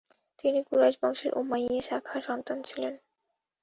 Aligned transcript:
তিনি 0.39 0.59
কুরাইশ 0.67 0.95
বংশের 1.01 1.31
উমাইয়্যা 1.33 1.81
শাখার 1.87 2.21
সন্তান 2.21 2.57
ছিলেন। 2.61 2.93